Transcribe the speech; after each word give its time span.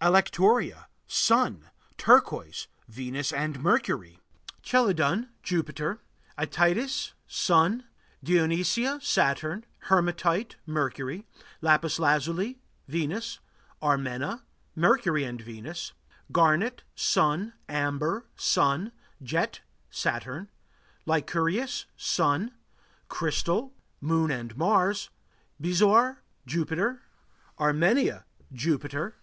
Alectoria 0.00 0.86
Sun. 1.06 1.68
Turquoise 1.98 2.68
Venus 2.88 3.34
and 3.34 3.62
Mercury. 3.62 4.18
Chelidon 4.62 5.28
Jupiter. 5.42 6.00
Ætites 6.38 7.12
Sun. 7.26 7.84
Dionesia 8.24 8.98
Saturn. 9.02 9.66
Hematite 9.90 10.56
Mercury. 10.64 11.26
Lapis 11.60 11.98
lazuli 11.98 12.60
Venus. 12.88 13.40
Armena 13.82 14.40
Mercury 14.74 15.22
and 15.24 15.42
Venus. 15.42 15.92
Garnet 16.32 16.82
Sun. 16.94 17.52
Amber 17.68 18.24
Sun. 18.36 18.90
Jet 19.22 19.60
Saturn. 19.90 20.48
Lyncurius 21.06 21.84
Sun. 21.94 22.52
Crystal 23.08 23.70
Moon 24.00 24.30
and 24.30 24.56
Mars. 24.56 25.10
Bezoar 25.60 26.22
Jupiter. 26.46 27.02
Armenia 27.60 28.24
Jupiter. 28.50 29.16